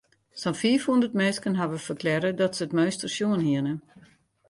Sa'n 0.41 0.55
fiifhûndert 0.61 1.17
minsken 1.19 1.57
hawwe 1.59 1.79
ferklearre 1.85 2.31
dat 2.39 2.53
se 2.55 2.63
it 2.67 2.75
meunster 2.77 3.09
sjoen 3.15 3.45
hiene. 3.47 3.73